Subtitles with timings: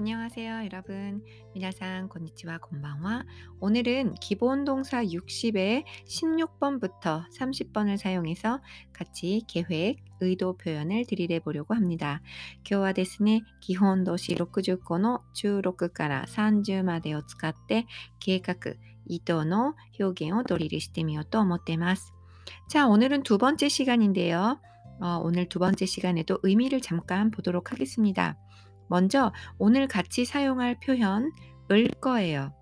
[0.00, 1.24] 안녕하세요, 여러분.
[1.54, 3.24] 미나상 konnichiwa, konbanwa.
[3.60, 8.60] 오늘은 기본 동사 60의 16번부터 30번을 사용해서
[8.92, 12.20] 같이 계획, 의도 표현을 드리려 보려고 합니다.
[12.68, 17.86] 今日はですね、基本動詞60個の16から30までを使って
[18.20, 18.74] 計画、
[19.06, 22.12] 意図の表現をドリルしてみようと思っています。
[22.68, 24.60] 자, 오늘은 두 번째 시간인데요.
[25.00, 28.38] 어, 오늘 두 번째 시간에도 의미를 잠깐 보도록 하겠습니다.
[28.90, 31.32] 먼저 오늘 같이 사용할 표현
[31.70, 32.52] 을 거예요.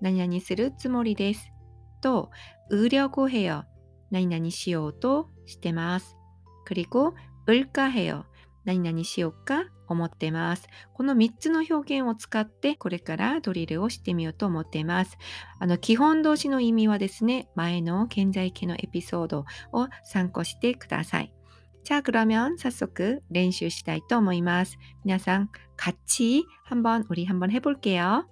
[0.00, 1.48] 나니나니 쓰르 쯔모리 데스.
[2.02, 2.30] 또
[2.72, 3.64] 으려고 해요.
[4.10, 6.14] 나니나니 시오도 시테마스.
[6.64, 7.16] 그리고
[7.48, 8.24] 을까 해요.
[8.64, 10.66] 나니나니 시오까 思ってます。
[10.94, 15.16] この3つの表現を使ってこれからドリルをしてみようと思っています。
[15.60, 21.32] あの基本動詞の意味はですね、前の現在形のエピソードを参考してください。
[21.84, 24.76] 자, 그러면 사速 練習したいと思います.
[25.04, 25.50] 皆さん
[25.81, 28.29] 같이 한번 우리 한번 해볼게요.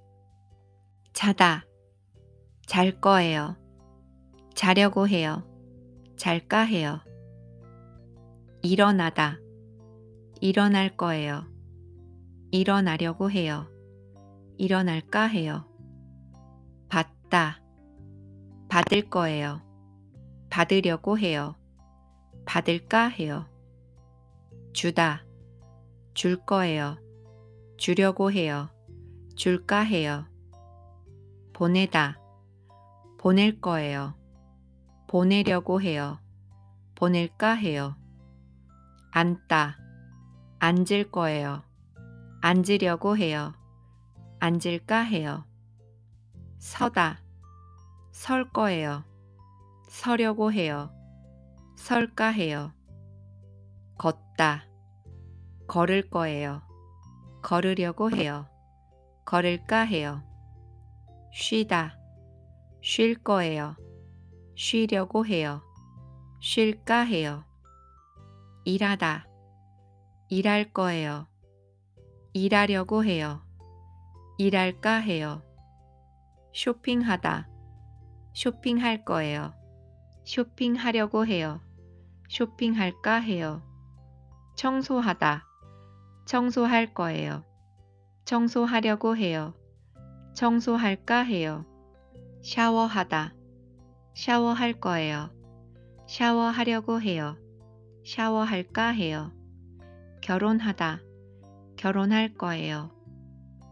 [1.13, 1.65] 자다,
[2.67, 3.57] 잘 거예요.
[4.53, 5.41] 자려고 해요.
[6.15, 6.99] 잘까 해요.
[8.61, 9.39] 일어나다,
[10.41, 11.47] 일어날 거예요.
[12.51, 13.65] 일어나려고 해요.
[14.59, 15.65] 일어날까 해요.
[16.87, 17.63] 받다,
[18.69, 19.63] 받을 거예요.
[20.51, 21.55] 받으려고 해요.
[22.45, 23.47] 받을까 해요.
[24.71, 25.25] 주다,
[26.13, 27.08] 줄 거예요.
[27.79, 28.69] 주려고 해요.
[29.37, 30.25] 줄까 해요.
[31.53, 32.19] 보내다,
[33.17, 34.15] 보낼 거예요.
[35.07, 36.19] 보내려고 해요.
[36.95, 37.95] 보낼까 해요.
[39.11, 39.77] 앉다,
[40.59, 41.63] 앉을 거예요.
[42.41, 43.53] 앉으려고 해요.
[44.41, 45.45] 앉을까 해요.
[46.57, 47.21] 서다,
[48.11, 49.05] 설 거예요.
[49.87, 50.91] 서려고 해요.
[51.77, 52.73] 설까 해요.
[53.97, 54.65] 걷다,
[55.65, 56.68] 걸을 거예요.
[57.41, 58.47] 걸으려고 해요.
[59.25, 60.23] 걸을까 해요.
[61.31, 61.97] 쉬다,
[62.81, 63.75] 쉴 거예요.
[64.55, 65.61] 쉬려고 해요.
[66.41, 67.43] 쉴까 해요.
[68.65, 69.27] 일하다,
[70.29, 71.27] 일할 거예요.
[72.33, 73.41] 일하려고 해요.
[74.37, 75.43] 일할까 해요.
[76.53, 77.49] 쇼핑하다,
[78.33, 79.53] 쇼핑할 거예요.
[80.25, 81.61] 쇼핑하려고 해요.
[82.29, 83.63] 쇼핑할까 해요.
[84.55, 85.48] 청소하다,
[86.29, 87.43] 청소할 거예요.
[88.23, 89.55] 청소하려고 해요.
[90.35, 91.65] 청소할까 해요.
[92.43, 93.33] 샤워하다,
[94.13, 95.31] 샤워할 거예요.
[96.07, 97.35] 샤워하려고 해요.
[98.05, 99.31] 샤워할까 해요.
[100.21, 100.99] 결혼하다,
[101.77, 102.91] 결혼할 거예요.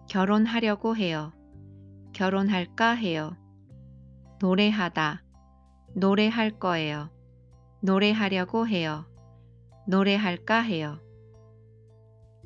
[0.10, 1.34] 결혼하려고 해요.
[2.14, 3.38] 결혼할까 해요.
[4.42, 5.24] 노래하다,
[5.94, 7.12] 노래할 거예요.
[7.84, 9.06] 노래하려고 해요.
[9.86, 10.98] 노래할까 해요.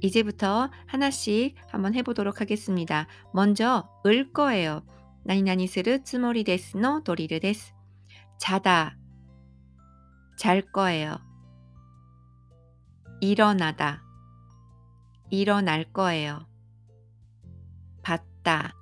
[0.02, 3.08] 이제부터 하나씩 한번 해보도록 하겠습니다.
[3.34, 4.84] 먼저 을 거예요.
[5.24, 7.74] 나니나니 스르 츠모리 데스노 도리르 데스.
[8.40, 8.98] 자다.
[10.38, 11.18] 잘 거예요.
[13.22, 14.02] 일어나다.
[15.30, 16.48] 일어날 거예요.
[18.02, 18.74] 받다.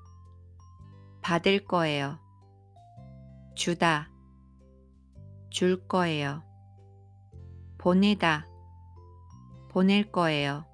[1.21, 2.17] 받을 거예요.
[3.55, 4.09] 주다.
[5.49, 6.43] 줄 거예요.
[7.77, 8.47] 보내다.
[9.69, 10.68] 보낼 거예요.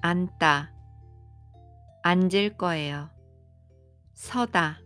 [0.00, 0.72] 앉다.
[2.02, 3.10] 앉을 거예요.
[4.14, 4.78] 서다.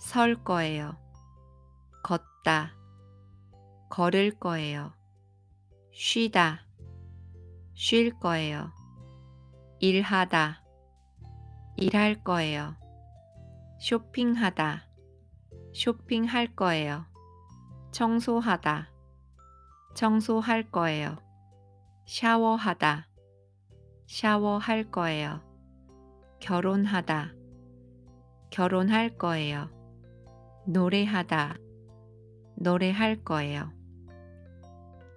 [0.00, 0.96] 설 거예요.
[2.02, 2.74] 걷다.
[3.88, 4.92] 걸을 거예요.
[5.92, 6.66] 쉬다.
[7.74, 8.70] 쉴 거예요.
[9.80, 10.62] 일하다.
[11.76, 12.76] 일할 거예요.
[13.80, 14.86] 쇼핑하다.
[15.74, 17.06] 쇼핑할 거예요.
[17.92, 18.90] 청소하다.
[19.94, 21.16] 청소할 거예요.
[22.06, 23.09] 샤워하다.
[24.10, 25.40] 샤워할 거예요.
[26.40, 27.32] 결혼하다.
[28.50, 29.70] 결혼할 거예요.
[30.66, 31.56] 노래하다.
[32.56, 33.72] 노래할 거예요.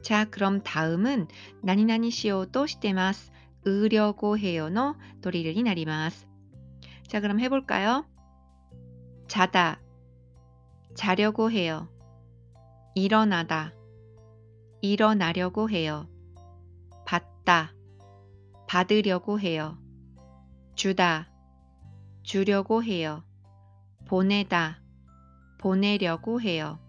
[0.04, 1.28] 자, 그럼 다음은
[1.64, 3.32] 나니나니 시오도 시테마스.
[3.66, 6.28] 으려고 해요노 도리를 나리마스.
[7.08, 8.06] 자, 그럼 해볼까요?
[9.28, 9.82] 자다.
[10.94, 11.90] 자려고 해요.
[12.94, 13.74] 일어나다.
[14.82, 16.08] 일어나려고 해요.
[17.08, 17.74] 받다.
[18.74, 19.78] 받으려고 해요.
[20.74, 21.30] 주다.
[22.24, 23.24] 주려고 해요.
[24.08, 24.82] 보내다.
[25.60, 26.80] 보내려고 해요.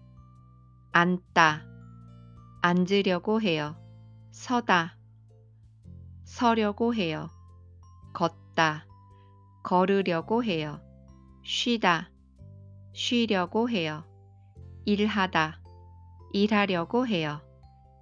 [0.93, 1.63] 앉다.
[2.63, 3.75] 앉으려고 해요.
[4.31, 4.97] 서다.
[6.23, 7.29] 서려고 해요.
[8.15, 8.87] 걷다.
[9.63, 10.81] 걸으려고 해요.
[11.43, 12.09] 쉬다.
[12.93, 14.05] 쉬려고 해요.
[14.85, 15.61] 일하다.
[16.33, 17.41] 일하려고 해요.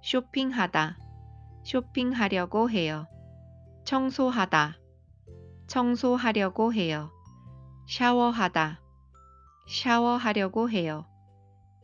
[0.02, 0.96] 쇼핑하다.
[1.64, 3.06] 쇼핑하려고 해요.
[3.84, 4.78] 청소하다,
[5.66, 7.10] 청소하려고 해요.
[7.86, 8.80] 샤워하다,
[9.68, 11.06] 샤워하려고 해요.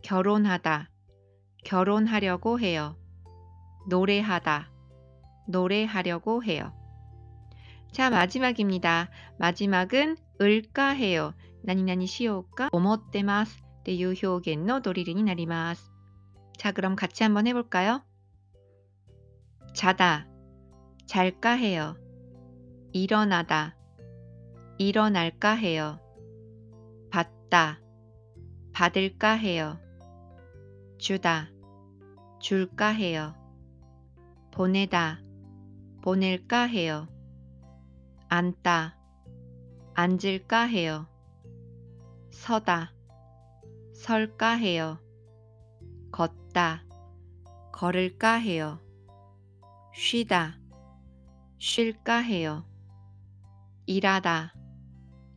[0.03, 0.89] 결혼하다,
[1.65, 2.97] 결혼하려고 해요.
[3.89, 4.71] 노래하다,
[5.49, 6.73] 노래하려고 해요.
[7.93, 9.11] 자, 마지막입니다.
[9.39, 11.35] 마지막은 을까 해요.
[11.63, 15.91] 나니나니 시오까 오모떼마스 네, 대유효겐노 도리린이 나리마스
[16.57, 18.03] 자, 그럼 같이 한번 해볼까요?
[19.75, 20.27] 자다,
[21.11, 21.97] 잘까 해요.
[22.93, 23.77] 일어나다,
[24.79, 25.99] 일어날까 해요.
[27.11, 27.81] 받다,
[28.73, 29.81] 받을까 해요.
[30.99, 31.51] 주다,
[32.39, 33.35] 줄까 해요.
[34.53, 35.21] 보내다,
[36.01, 37.09] 보낼까 해요.
[38.29, 38.97] 앉다,
[39.95, 41.09] 앉을까 해요.
[42.31, 42.93] 서다,
[43.95, 45.01] 설까 해요.
[46.13, 46.85] 걷다,
[47.73, 48.79] 걸을까 해요.
[49.93, 50.60] 쉬다,
[51.63, 52.65] 쉴까 해요.
[53.85, 54.55] 일하다,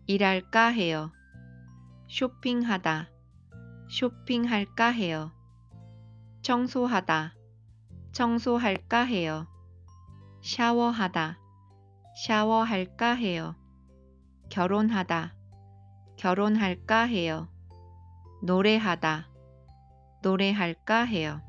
[0.08, 1.12] 일할까 해요.
[2.08, 3.10] 쇼핑하다,
[3.90, 5.34] 쇼핑할까 해요.
[6.42, 7.34] 청소하다,
[8.14, 9.48] 청소할까 해요.
[10.42, 11.38] 샤워하다,
[12.25, 13.56] 샤워할까 해요.
[14.50, 15.36] 결혼하다,
[16.16, 17.50] 결혼할까 해요.
[18.44, 19.28] 노래하다,
[20.22, 21.42] 노래할까 해요.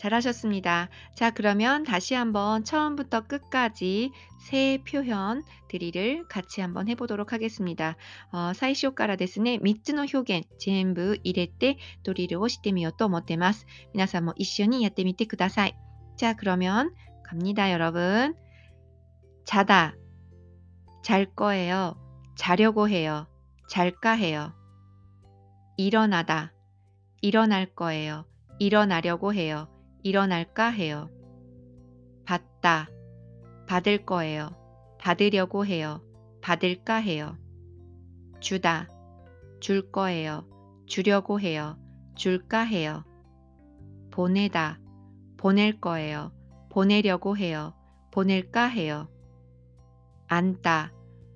[0.00, 0.90] 잘하셨습니다.
[1.14, 7.96] 자, 그러면 다시 한번 처음부터 끝까지 세 표현 드릴을 같이 한번 해보도록 하겠습니다.
[8.32, 13.66] 어, 最初からですね、3つの表現全部入れてドリルをしてみようと思ってます。
[13.94, 15.74] 皆さんも一緒にやってみてください。
[16.16, 16.94] 자, 그러면
[17.24, 18.34] 갑니다, 여러분.
[19.44, 19.94] 자다.
[21.02, 21.96] 잘 거예요.
[22.36, 23.26] 자려고 해요.
[23.68, 24.52] 잘까 해요.
[25.76, 26.52] 일어나다.
[27.22, 28.26] 일어날 거예요.
[28.58, 29.68] 일어나려고 해요.
[30.03, 31.09] 일어날까 해요.
[32.25, 32.89] 받다.
[33.67, 34.49] 받을 거예요.
[34.99, 36.01] 받으려고 해요.
[36.41, 37.37] 받을까 해요.
[38.39, 38.89] 주다.
[39.59, 40.45] 줄 거예요.
[40.87, 41.77] 주려고 해요.
[42.15, 43.03] 줄까 해요.
[44.11, 44.79] 보내다.
[45.37, 46.31] 보낼 거예요.
[46.69, 47.73] 보내려고 해요.
[48.11, 49.07] 보낼까 해요.
[50.27, 50.91] 앉다.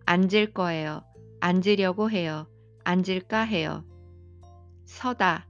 [0.06, 1.04] 앉을 거예요.
[1.40, 2.48] 앉으려고 해요.
[2.84, 3.84] 앉을까 해요.
[4.86, 5.48] 서다.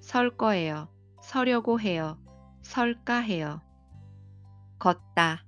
[0.00, 0.88] 설 거예요.
[1.22, 2.18] 서려고 해요.
[2.68, 3.62] 설까 해요.
[4.78, 5.42] 걷다.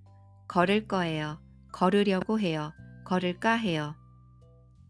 [0.48, 1.38] 걸을 거예요.
[1.70, 2.72] 걸으려고 해요.
[3.04, 3.94] 걸을까 해요.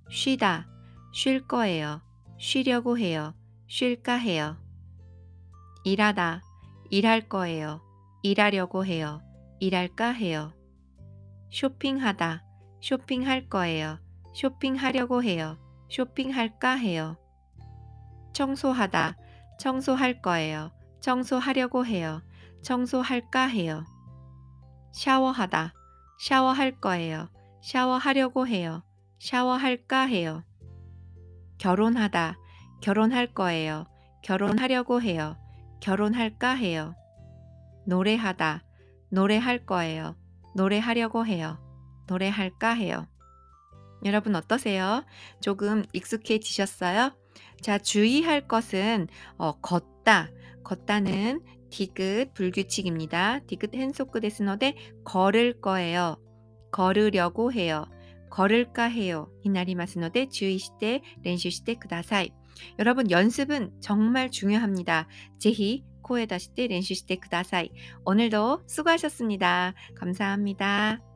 [0.08, 0.68] 쉬다.
[1.12, 2.00] 쉴 거예요.
[2.38, 3.34] 쉬려고 해요.
[3.66, 4.56] 쉴까 해요.
[5.82, 6.42] 일하다.
[6.90, 7.80] 일할 거예요.
[8.22, 9.20] 일하려고 해요.
[9.58, 10.52] 일할까 해요.
[11.50, 12.44] 쇼핑하다.
[12.80, 13.98] 쇼핑할 거예요.
[14.34, 15.58] 쇼핑하려고 해요.
[15.90, 17.16] 쇼핑할까 해요.
[18.32, 19.16] 청소하다.
[19.58, 20.70] 청소할 거예요.
[21.00, 22.22] 청소하려고 해요.
[22.62, 23.84] 청소할까 해요.
[24.92, 25.72] 샤워하다.
[26.18, 27.28] 샤워할 거예요.
[27.62, 28.82] 샤워하려고 해요.
[29.18, 30.44] 샤워할까 해요.
[31.58, 32.36] 결혼하다.
[32.80, 33.86] 결혼할 거예요.
[34.22, 35.36] 결혼하려고 해요.
[35.80, 36.94] 결혼할까 해요.
[37.86, 38.62] 노래하다.
[39.10, 40.16] 노래할 거예요.
[40.54, 41.58] 노래하려고 해요.
[42.06, 43.06] 노래할까 해요.
[44.04, 45.04] 여러분 어떠세요?
[45.40, 47.12] 조금 익숙해지셨어요?
[47.60, 50.30] 자, 주의할 것은 어, 걷다.
[50.64, 53.40] 걷다는 디귿 불규칙입니다.
[53.46, 56.16] 디귿 헨소크 데스너데 걸을 거예요.
[56.72, 57.86] 걸으려고 해요.
[58.30, 59.30] 걸을까 해요.
[59.42, 62.30] 히나리마스노데 주의시대 렌슈시대 그다사이.
[62.78, 65.08] 여러분 연습은 정말 중요합니다.
[65.38, 67.70] 제히 코에다시대 렌슈시대 그다사이.
[68.04, 69.74] 오늘도 수고하셨습니다.
[69.96, 71.09] 감사합니다.